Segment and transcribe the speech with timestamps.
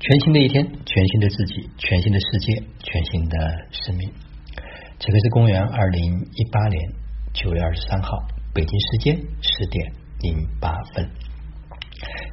[0.00, 3.36] 全新的一天，全新的自己，全新的世界，全新的
[3.70, 4.10] 生命。
[4.98, 6.90] 这个是公元二零一八年
[7.34, 8.16] 九月二十三号，
[8.54, 9.92] 北京时间十点
[10.22, 11.06] 零八分。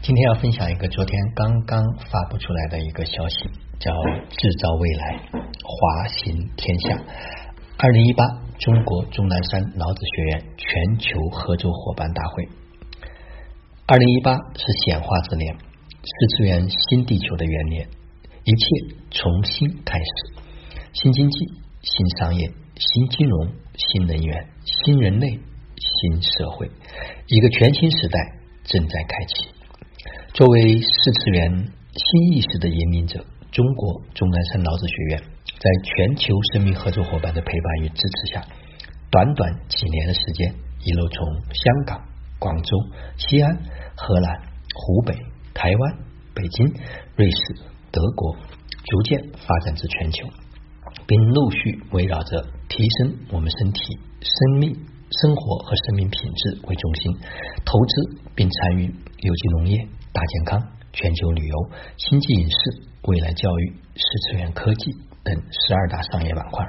[0.02, 3.50] 今天要分享一个昨天刚刚发布出来的一个消息，
[3.80, 3.92] 叫
[4.32, 5.20] “制造未来，
[5.62, 6.98] 华行天下”。
[7.80, 8.24] 二零一八
[8.60, 12.48] 中国钟南山老子学院全球合作伙伴大会。
[13.88, 15.67] 二零一八是显化之年。
[16.08, 17.86] 四次元新地球的元年，
[18.46, 20.42] 一切重新开始，
[20.94, 21.38] 新经济、
[21.82, 26.72] 新商业、新金融、新能源、新人类、新社会，
[27.28, 28.20] 一个全新时代
[28.64, 29.50] 正在开启。
[30.34, 35.20] 作为四次元新意识的引领者，中国钟南山老子学院
[35.60, 38.48] 在全球生命合作伙伴的陪伴与支持下，
[39.12, 42.02] 短短几年的时间，一路从香港、
[42.40, 42.78] 广州、
[43.18, 43.58] 西安、
[43.98, 44.40] 荷兰、
[44.74, 45.14] 湖北。
[45.58, 45.98] 台湾、
[46.36, 46.68] 北京、
[47.16, 47.40] 瑞士、
[47.92, 48.36] 德国
[48.86, 50.28] 逐渐发展至全球，
[51.08, 53.82] 并陆续围绕着提升我们身体、
[54.22, 54.72] 生命、
[55.20, 57.12] 生活和生命品质为中心，
[57.66, 59.80] 投资并参与有机农业、
[60.14, 60.62] 大健康、
[60.94, 61.56] 全球旅游、
[61.98, 62.58] 星际影视、
[63.08, 64.92] 未来教育、四次元科技
[65.24, 66.64] 等十二大商业板块。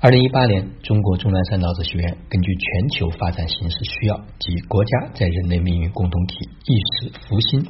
[0.00, 7.66] 二零一八年，中国钟南山老子学院根据全球发展形势需要及国家在人类命运共同体意识复兴。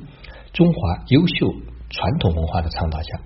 [0.52, 1.52] 中华优秀
[1.90, 3.20] 传统文化的倡导下，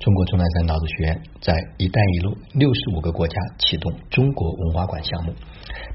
[0.00, 5.32] 中国钟南山老子学院在“一带一路”六十五个国家启动中国文化馆项目，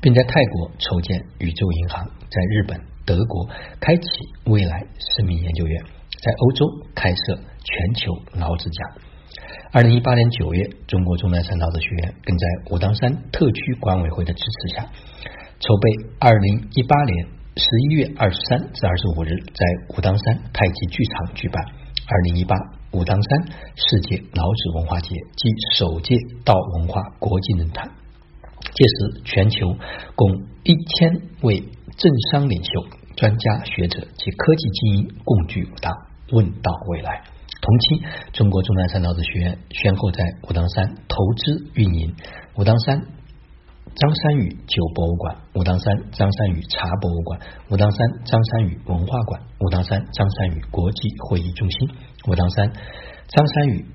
[0.02, 4.08] 并在泰国筹建宇宙银行，在日本、德国开启
[4.46, 4.80] 未来
[5.18, 5.84] 生命研究院，
[6.24, 8.86] 在欧洲开设全球老子家。
[9.72, 14.86] 二零一八年九月，中国钟南山老子学院更在武当山特区管委会的支持下，
[15.60, 17.39] 筹备二零一八年。
[17.60, 21.62] 十一月二十三至二十五日，在武当山太极剧场举办
[22.08, 22.56] 二零一八
[22.94, 26.16] 武当山世界老子文化节暨首届
[26.46, 27.92] 道文化国际论坛。
[28.74, 29.76] 届时，全球
[30.16, 30.32] 共
[30.64, 31.60] 一千位
[31.98, 32.86] 政商领袖、
[33.18, 35.94] 专家学者及科技精英共聚武当，
[36.32, 37.22] 问道未来。
[37.62, 42.16] 同期，中国钟南山老子学院先后在武当山投资运营
[42.56, 43.19] 武当山。
[44.00, 47.40] 张三宇酒博物馆、武当山张三宇茶博物馆、
[47.70, 51.90] 武当山张三宇文化馆、武当山张三宇国际会议中心、
[52.30, 52.72] 武当山
[53.28, 53.86] 张三宇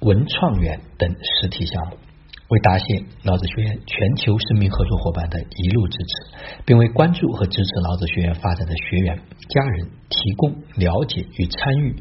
[0.00, 1.98] 文创园等实体项目，
[2.48, 9.18] 为答谢老子学院全球生命合作伙伴的一路支持，并为关注和支持老子学院发展的学员
[9.50, 11.94] 家人提供了解与参与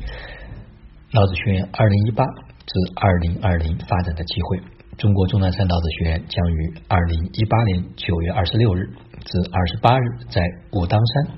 [1.12, 4.62] 老子学院二零一八至二零二零发展的机会。
[4.97, 8.85] 中国钟南山老子学院将于二零一八年九月二十六日
[9.25, 10.41] 至二十八日，在
[10.74, 11.38] 武当山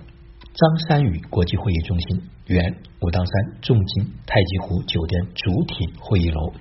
[0.53, 6.51] 张三宇国际会议中心原武当山重金太极湖酒店主体会议楼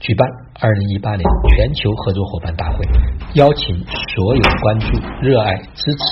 [0.00, 0.26] 举办
[0.60, 2.84] 二零一八年全球合作伙伴大会，
[3.34, 3.76] 邀请
[4.16, 4.86] 所有关注、
[5.22, 6.04] 热爱、支持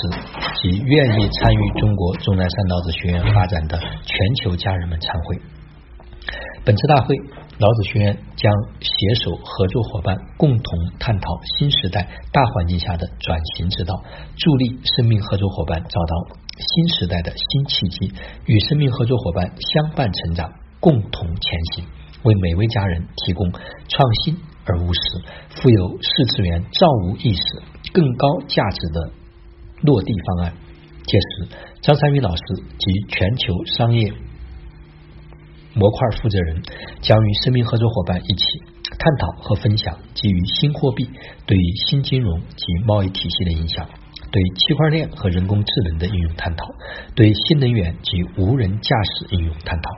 [0.62, 5.36] 及愿意参与中国钟南山老子学院发展的全球家人们参会。
[6.64, 7.16] 本次大会。
[7.58, 13.94] 老子学院将携手合作伙伴，共同探讨新时代大环境下的转型之道，
[14.36, 18.12] 助力生命合作伙伴找到新时代的新契机，
[18.46, 21.84] 与生命合作伙伴相伴成长，共同前行，
[22.24, 25.00] 为每位家人提供创新而务实、
[25.50, 27.42] 富有四次元造物意识、
[27.92, 29.12] 更高价值的
[29.82, 30.54] 落地方案。
[31.04, 32.42] 届时，张三宇老师
[32.78, 34.12] 及全球商业。
[35.74, 36.62] 模块负责人
[37.00, 38.44] 将与生命合作伙伴一起
[38.98, 41.08] 探讨和分享基于新货币
[41.46, 43.88] 对于新金融及贸易体系的影响，
[44.30, 46.66] 对区块链和人工智能的应用探讨，
[47.14, 49.90] 对新能源及无人驾驶应用探讨，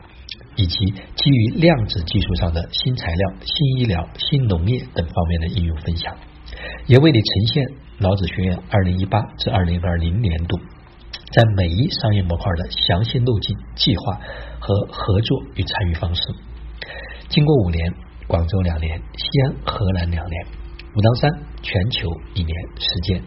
[0.57, 0.79] 以及
[1.17, 6.17] 基于量子技术上的新材料、新医疗、新农业等方面的应用分享，
[6.87, 7.67] 也为你呈现
[7.99, 10.59] 老子学院二零一八至二零二零年度。
[11.35, 14.21] 在每一商业模块的详细路径、计划
[14.61, 16.23] 和合作与参与方式。
[17.29, 17.93] 经过五年，
[18.29, 20.47] 广州两年，西安、河南两年，
[20.95, 21.31] 武当山
[21.61, 23.21] 全球一年实践，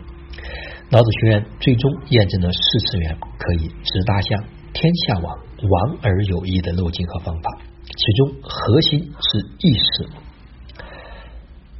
[0.90, 4.42] 老子学院最终验证了四次元可以直达向
[4.72, 7.60] 天下网、王而有益的路径和方法。
[7.84, 10.10] 其中核心是意识、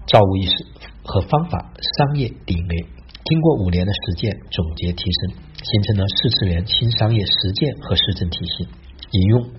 [0.08, 0.66] 造物意识
[1.06, 2.86] 和方法商业 DNA。
[3.24, 5.47] 经过五年的实践总结提升。
[5.64, 8.68] 形成了四次元新商业实践和实证体系，
[9.12, 9.50] 引用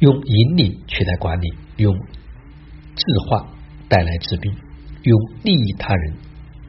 [0.00, 3.48] 用引领取代管理，用智化
[3.88, 4.54] 带来治病，
[5.02, 6.14] 用利益他人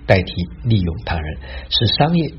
[0.08, 0.32] 代替
[0.64, 1.38] 利用他人，
[1.70, 2.34] 使商业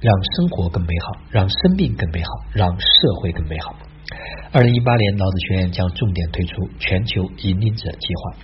[0.00, 2.86] 让生活更美好，让生命更美好，让社
[3.20, 3.74] 会更美好。
[4.52, 8.36] 二零一八年，老子学院将重点推出全球引领者计划，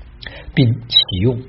[0.55, 1.40] 并启用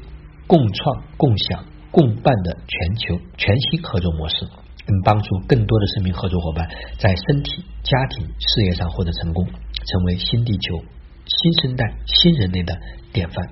[0.47, 4.47] 共创、共享、共办的全球全新合作模式，
[4.87, 10.83] 能帮助更多的生命合作伙伴在身体、家庭、事业上获得成功，成为新地球、
[11.25, 12.77] 新生代、新人类的
[13.11, 13.47] 典范。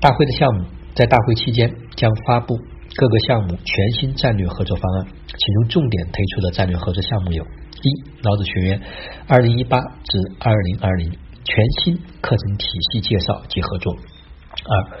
[0.00, 2.56] 大会的项目在大会期间将发布
[2.96, 7.44] 各个项目全新战略合作方案，其中重点推出的战略合作项目有。
[7.44, 7.88] 一
[8.22, 8.80] 老子学院
[9.28, 11.12] 二零一八至二零二零
[11.44, 13.94] 全新课程体系介绍及合作。
[13.94, 14.98] 二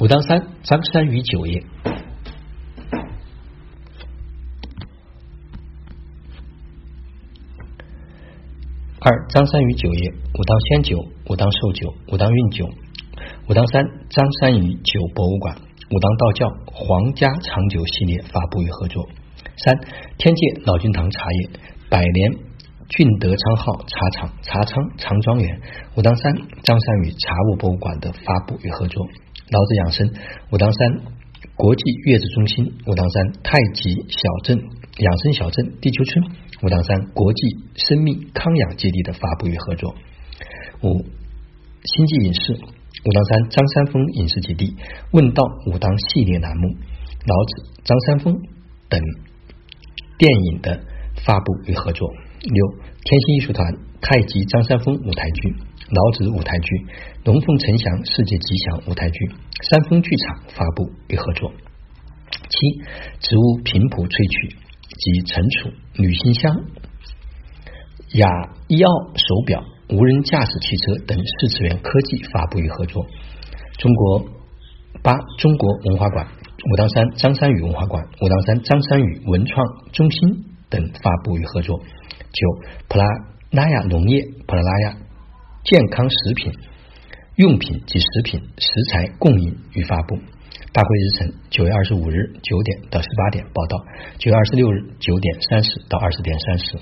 [0.00, 1.62] 武当山张三与酒业。
[9.00, 10.98] 二张三鱼酒业，武当仙酒、
[11.28, 12.68] 武当寿酒、武当韵酒、
[13.48, 19.06] 武当山张三鱼酒博物馆、武当道教皇家长酒系列发布与合作。
[19.56, 19.78] 三
[20.18, 21.50] 天界老君堂茶叶，
[21.88, 22.32] 百年
[22.88, 25.60] 俊德昌号茶厂茶仓长庄园，
[25.94, 26.34] 武当山
[26.64, 29.06] 张三宇茶务博物馆的发布与合作。
[29.52, 30.10] 老子养生
[30.50, 30.90] 武当山
[31.54, 34.58] 国际月子中心，武当山太极小镇
[34.98, 36.24] 养生小镇地球村，
[36.62, 37.40] 武当山国际
[37.76, 39.94] 生命康养基地的发布与合作。
[40.82, 40.98] 五
[41.84, 44.74] 星际影视武当山张三丰影视基地
[45.12, 46.68] 问道武当系列栏目，
[47.26, 48.34] 老子张三丰
[48.88, 49.00] 等。
[50.18, 50.80] 电影的
[51.24, 52.10] 发布与合作。
[52.42, 52.66] 六
[53.04, 55.54] 天心艺术团太极张三丰舞台剧、
[55.90, 56.86] 老子舞台剧、
[57.24, 59.18] 龙凤呈祥世界吉祥舞台剧、
[59.62, 61.52] 三丰剧场发布与合作。
[62.48, 62.58] 七
[63.20, 64.56] 植物频谱萃取
[64.98, 66.64] 及存储旅行箱
[68.14, 68.28] 雅
[68.68, 73.06] 伊奥手表、无人驾驶汽车等四次元科技发布与合作。
[73.78, 74.26] 中国
[75.02, 76.38] 八中国文化馆。
[76.70, 81.78] 武当山张三宇文化馆、武当山张三宇文创中心等发布与合作。
[81.78, 83.06] 九普拉
[83.50, 84.96] 拉雅农业、普拉拉亚
[85.64, 86.52] 健康食品
[87.36, 90.18] 用品及食品食材供应与发布。
[90.70, 93.78] 大会日程：九月二十五日九点到十八点报道，
[94.18, 96.76] 九月二十六日九点三十到二十点三十。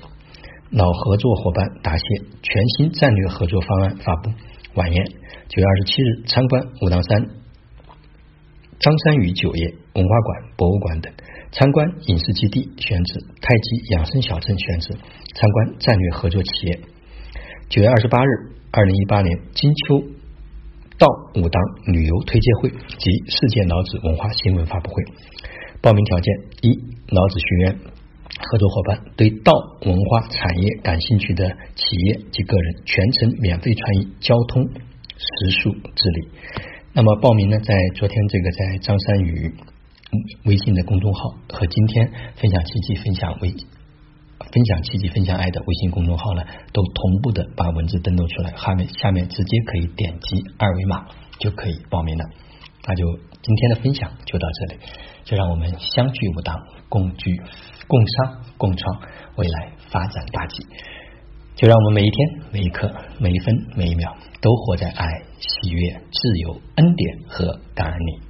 [0.71, 2.03] 老合作伙伴答谢
[2.43, 4.29] 全新战略合作方案发布
[4.75, 5.05] 晚宴。
[5.47, 7.29] 九月二十七日参观武当山。
[8.79, 11.11] 张三宇酒业文化馆、博物馆等
[11.51, 14.93] 参观影视基地选址太极养生小镇选址
[15.33, 16.79] 参观战略合作企业。
[17.69, 18.29] 九月二十八日，
[18.71, 20.03] 二零一八年金秋
[20.97, 21.61] 到武当
[21.93, 25.03] 旅游推介会及世界老子文化新闻发布会。
[25.81, 26.69] 报名条件：一、
[27.09, 27.79] 老子学院
[28.39, 29.53] 合作伙伴对道
[29.85, 34.63] 文化产业感兴趣的企业及个人，全程免费传译交通、
[35.17, 36.29] 食宿、治理。
[36.93, 39.53] 那么报名呢，在昨天这个在张三宇
[40.45, 43.53] 微信的公众号和今天分享奇迹、分享微
[44.39, 51.05] 分享奇迹、分享爱的微信公众号呢，都同步的把文字登录出来，下面下面直接可以点击二维码
[51.39, 52.23] 就可以报名了。
[52.87, 53.05] 那就
[53.41, 54.79] 今天的分享就到这里，
[55.25, 56.55] 就让我们相聚武当，
[56.87, 57.35] 共聚
[57.87, 59.01] 共商共创
[59.35, 60.65] 未来发展大计。
[61.55, 65.07] 就让我们每一天、每一刻、每一分、每一秒，都活在爱、
[65.39, 68.26] 喜悦、自由、恩典和感恩里。